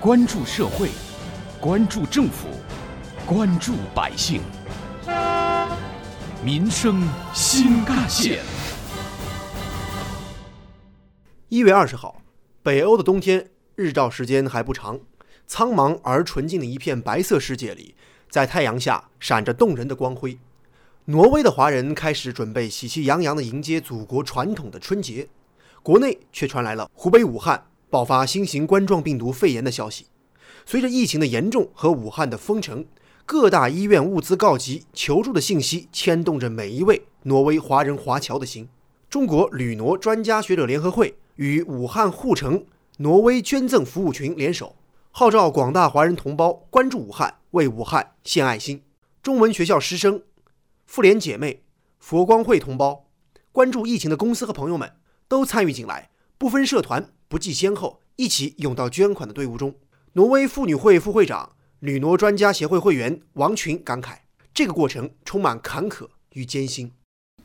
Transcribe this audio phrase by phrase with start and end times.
[0.00, 0.90] 关注社会，
[1.60, 2.46] 关注政府，
[3.26, 4.40] 关注百姓，
[6.40, 7.02] 民生
[7.34, 8.38] 新干线。
[11.48, 12.22] 一月二十号，
[12.62, 15.00] 北欧的冬天日照时间还不长，
[15.48, 17.96] 苍茫而纯净的一片白色世界里，
[18.30, 20.38] 在太阳下闪着动人的光辉。
[21.06, 25.28] 挪威的华人开始准备喜气洋洋地迎接祖国传统的春节，
[25.82, 27.64] 国内却传来了湖北武汉。
[27.90, 30.06] 爆发新型冠状病毒肺炎的消息，
[30.66, 32.84] 随着疫情的严重和武汉的封城，
[33.24, 38.68] 各大医院物资告急，求助的信息牵动着每一位挪威华人华侨的心。
[39.08, 42.66] 中国旅挪专家学者联合会与武汉护城
[42.98, 44.76] 挪威捐赠服务群联手，
[45.10, 48.82] 号召广大华人同胞关注武汉，为武汉献爱心。
[49.22, 50.22] 中文学校师生、
[50.84, 51.62] 妇联姐妹、
[51.98, 53.06] 佛光会同胞，
[53.50, 54.92] 关注疫情的公司和朋友们
[55.26, 57.10] 都参与进来，不分社团。
[57.28, 59.74] 不计先后，一起涌到捐款的队伍中。
[60.14, 64.20] 挪威妇女会副会长、旅挪专家协会会员王群感慨
[64.54, 66.90] ：“这个过程充满坎坷与艰辛。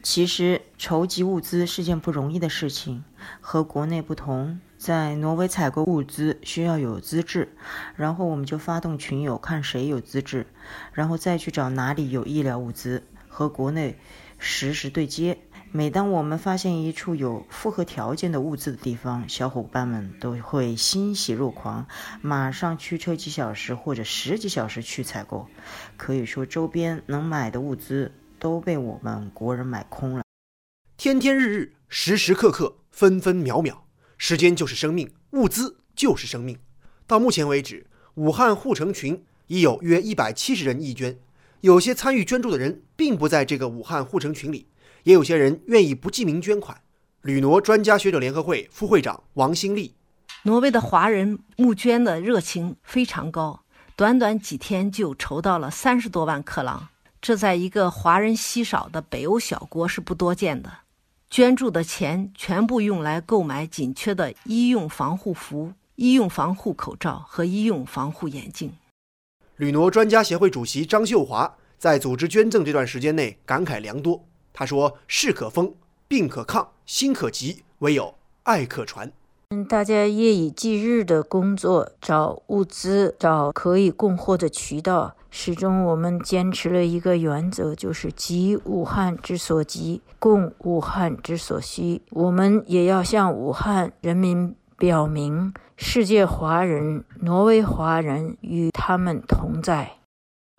[0.00, 3.02] 其实筹集物资是件不容易的事情。
[3.40, 7.56] 和国内不同，在挪威采购物资需要有资质，
[7.96, 10.46] 然后我们就发动群友看谁有资质，
[10.92, 13.98] 然后再去找哪里有医疗物资，和国内
[14.38, 15.38] 实时对接。”
[15.74, 21.86] 每当我们发现一处有符合条件的物资的地方，小伙伴们都会欣喜若狂，
[22.20, 25.48] 马上驱车几小时或者十几小时去采购。
[25.96, 30.22] 可以说，周边能买的物资都被我们国人买空了。
[30.98, 33.86] 天天日日，时时刻刻，分分秒秒，
[34.18, 36.58] 时间就是生命，物资就是生命。
[37.06, 41.18] 到目前为止，武汉护城群已有约一百七十人义捐，
[41.62, 44.66] 有些参与捐助的人并不在这个武汉护城群里。
[45.04, 46.80] 也有些人愿意不记名捐款。
[47.22, 49.94] 旅挪专家学者联合会副会长王新立：
[50.42, 53.62] 挪威的华人募捐的热情非常高，
[53.94, 56.88] 短短几天就筹到了三十多万克朗，
[57.20, 60.72] 这在一个华人稀少的北欧小国是不多见的。
[61.30, 68.72] 捐助的钱全部用来购买紧缺的医用防护服、医用防护口罩和医用防护眼镜。
[69.56, 74.22] 旅挪专家协会主席张秀华在组织捐赠这段时间内感慨良多。
[74.52, 75.74] 他说：“事可封，
[76.08, 78.14] 病可抗，心可急，唯有
[78.44, 79.10] 爱可传。”
[79.50, 85.14] 嗯，大家夜以继日的工作，找物资，找可以供货的渠道。
[85.30, 92.02] 始终我们坚持了一个原则，就是急武汉之所急，供武汉之所需。
[92.10, 99.92] 我们也要向武汉人民表明，世界华人、挪威华人与他们同在。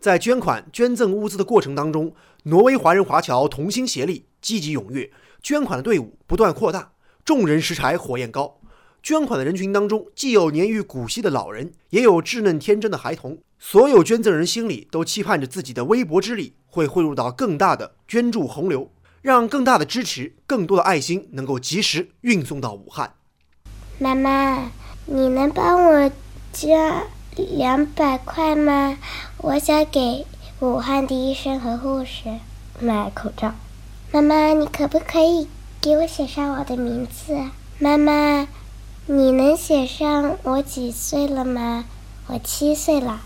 [0.00, 2.14] 在捐款捐赠物资的过程当中，
[2.44, 5.10] 挪威华人华侨同心协力，积极踊跃，
[5.42, 6.92] 捐款的队伍不断扩大，
[7.24, 8.60] 众人拾柴火焰高。
[9.02, 13.38] 捐款的人群当中，既有年逾古稀的老人，也有稚嫩天真的孩童。
[13.58, 23.14] 所有捐赠人心里都期盼着自己的微薄之力会汇入到更大的捐助洪流，让更大的支持、更多的爱心能够及时运送到武汉。
[23.98, 24.70] 妈妈，
[25.06, 26.10] 你能帮我
[26.52, 27.02] 加？
[27.44, 28.98] 两百块吗？
[29.38, 30.26] 我想给
[30.60, 32.38] 武汉的医生和护士
[32.80, 33.54] 买口罩。
[34.10, 35.46] 妈妈，你可不可以
[35.80, 37.38] 给我写上我的名字？
[37.78, 38.48] 妈妈，
[39.06, 41.84] 你能写上我几岁了吗？
[42.26, 43.20] 我七岁了。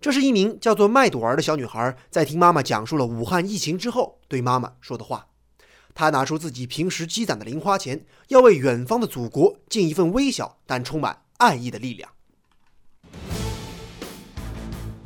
[0.00, 5.26] 这是一名叫做麦朵儿的小女孩，在听妈妈讲述了武汉疫情之后，对妈妈说的话。
[5.94, 12.10] 她拿出自己平时积攒的零花钱，要为远方的祖国尽一份微小但充满爱意的力量。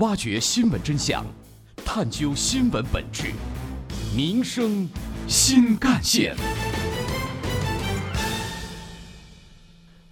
[0.00, 1.22] 挖掘新闻真相，
[1.84, 3.32] 探究新闻本质，
[4.16, 4.88] 民生
[5.28, 6.34] 新干线。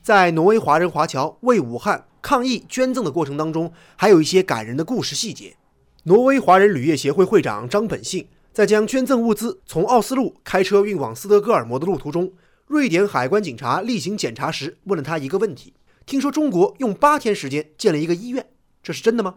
[0.03, 5.56] 在挪威华人华侨为武汉抗疫捐赠的过程当中，还有一些感人的故事细节。
[6.03, 12.30] 挪威华人旅业协会会长张本信在将捐赠物资从奥斯陆开车运往斯德哥尔摩的路途中，
[12.66, 15.72] 瑞典海关警察例行检查时问了他一个问题：
[16.04, 18.51] 听说中国用八天时间建了一个医院，
[18.83, 19.36] 这是真的吗？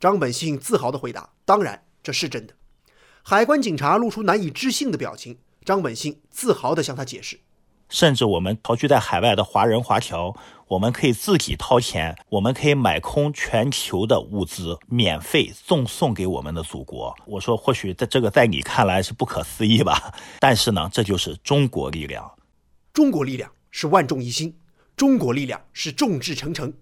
[0.00, 2.54] 张本信自豪地回答：“当然，这是真的。”
[3.24, 5.38] 海关警察露出难以置信的表情。
[5.64, 7.40] 张本信自豪地向他解释
[7.90, 10.34] ：“甚至我们逃居在海外的华人华侨，
[10.68, 20.14] 我们可以自己掏钱，我们可以买空全球的物资，免费赠送给我们的祖国。”我说：“或许在这个在你看来是不可思议吧？
[20.38, 22.30] 但是呢，这就是中国力量。
[22.94, 24.56] 中国力量是万众一心，
[24.96, 26.72] 中国力量是众志成城。”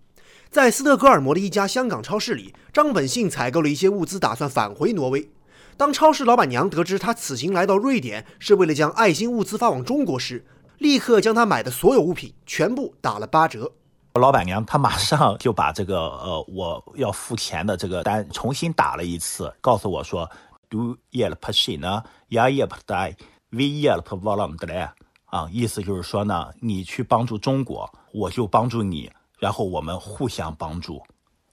[0.50, 5.30] 在斯德哥尔摩的一家香港超市里，张本信采购了一些物资，打算返回挪威。
[5.76, 10.46] 当超市老板娘得知他此行来到瑞典是为了将爱心物资发往中国时，
[10.78, 13.72] 立刻将他买的所有物品全部打了八折。
[14.14, 20.30] 老板娘她马上就把这个呃我要付钱的这个单重新打了一次，告诉我说
[20.70, 23.14] ，Do help China, yeah help they,
[23.50, 24.88] we yelp volunteer。
[25.26, 31.02] 啊，意思就是说呢，你去帮助中国，我就帮助你，然后我们互相帮助。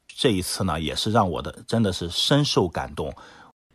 [0.07, 3.13] 这一次呢，也是让我的真的是深受感动。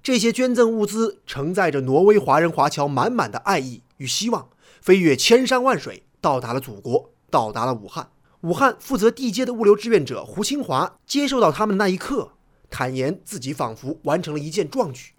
[0.02, 4.48] 这些捐赠物资承载着挪威华人华侨满满的爱意与希望，
[4.80, 8.08] 飞越千山万水，到达了祖国，到达了武汉。
[8.42, 12.30] 武汉负责地接的物流志愿者胡清华接受到他们的那一刻，
[12.70, 15.12] 坦言自己仿佛完成了一件壮举。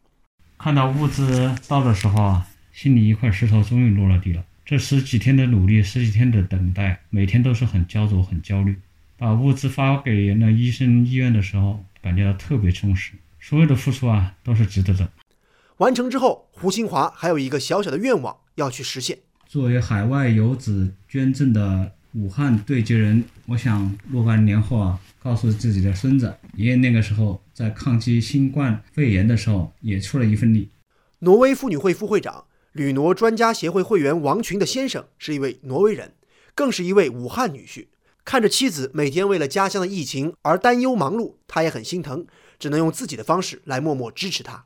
[0.58, 4.44] 看到物资到的时候啊，心里一块石头终于落了地了。
[4.70, 8.76] 这十几天的努力，十几天的等待，每天都是很焦灼、很焦虑。
[9.18, 13.14] 把物资发给那医生医院的时候，感觉到特别充实。
[13.40, 15.10] 所有的付出啊，都是值得的。
[15.78, 19.18] 完成之后，胡新华还有一个小小的愿望要去实现。
[19.48, 30.70] 作为海外游子捐赠的武汉对接人，我想若干年后啊，告诉自己的孙子，爷爷那个时候在抗击新冠肺炎的时候也出了一份力。
[31.18, 36.14] 挪威妇女会副会长、旅挪专家协会会员王群的先生是一位挪威人，
[36.54, 37.88] 更是一位武汉女婿。
[38.24, 42.28] 看着妻子每天为了家乡的疫情而担忧忙碌，他也很心疼，
[42.60, 44.66] 只能用自己的方式来默默支持她。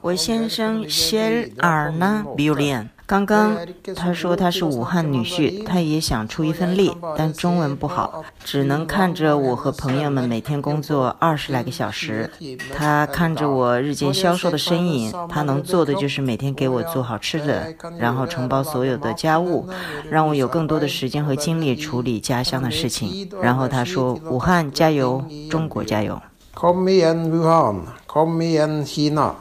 [0.00, 3.54] 我先生谢尔纳比尤连，刚刚
[3.94, 12.30] 他说他是武汉女婿，他也想出一份力，但中文不好，只能看着我和朋友们每天工作二十来个小时。
[12.74, 19.68] 他看着我日渐消瘦的身影，他能做的就是每天给我做好吃的，然后承包所有的家务，
[20.08, 23.28] 让我有更多的时间和精力处理家乡的事情。
[23.42, 26.18] 然后他说：“武汉加油，中国加油。”
[26.56, 29.34] Kom igen Wuhan, kom igen China。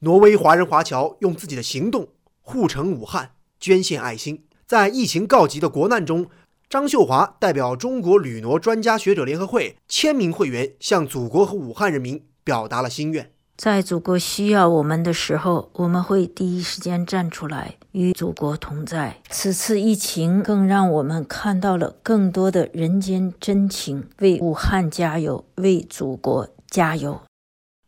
[0.00, 2.06] 挪威华人华侨用自己的行动
[2.48, 4.42] 护城武汉，捐献爱心。
[4.66, 6.28] 在疫情告急的国难中，
[6.70, 13.30] 张秀华代表中国旅挪专家学者联合会千名会员，向祖国和武汉人民表达了心愿。
[13.58, 19.20] 在祖国需要我们的时候，我们会第一时间站出来，与祖国同在。
[19.28, 24.08] 此次疫情更让我们看到了更多的人间真情。
[24.20, 27.20] 为武汉加油，为祖国加油！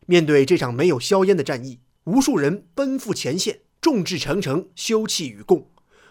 [0.05, 5.67] 面对这场没有硝烟的战役，无数人奔赴前线，众志成城，休戚与共。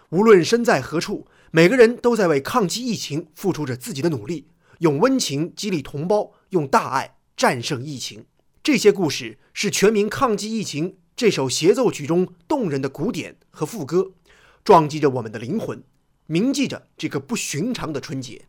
[0.09, 4.49] 无论身在何处，每个人都在为抗击疫情付出着自己的努力，
[4.81, 8.27] 用温情激励同胞，用大爱战胜疫情。
[8.61, 14.11] 这些故事是《全民抗击疫情》这首协奏曲中动人的鼓点和副歌，
[14.65, 15.85] 撞击着我们的灵魂，
[16.27, 18.47] 铭记着这个不寻常的春节。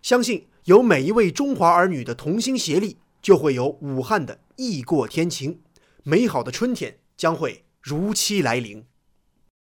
[0.00, 5.60] 相信有每一位中华儿女的同心协力，就会有武汉的异过天晴，
[6.02, 8.86] 美好的春天将会如期来临。